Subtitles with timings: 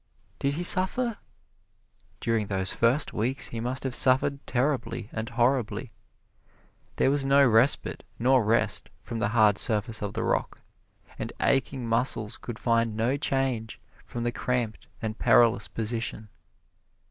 [0.39, 1.17] Did he suffer?
[2.19, 5.91] During those first weeks he must have suffered terribly and horribly.
[6.95, 10.59] There was no respite nor rest from the hard surface of the rock,
[11.19, 16.29] and aching muscles could find no change from the cramped and perilous position.